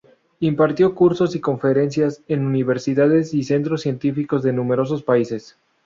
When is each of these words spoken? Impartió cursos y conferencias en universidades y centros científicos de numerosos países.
Impartió 0.39 0.95
cursos 0.95 1.35
y 1.35 1.39
conferencias 1.39 2.23
en 2.27 2.43
universidades 2.43 3.35
y 3.35 3.43
centros 3.43 3.81
científicos 3.83 4.41
de 4.41 4.51
numerosos 4.51 5.03
países. 5.03 5.59